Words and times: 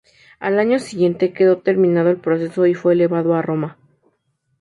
Al 0.39 0.57
año 0.57 0.79
siguiente 0.79 1.31
quedó 1.31 1.59
terminado 1.59 2.09
el 2.09 2.17
proceso 2.17 2.65
y 2.65 2.73
fue 2.73 2.93
elevado 2.93 3.35
a 3.35 3.43
Roma. 3.43 3.77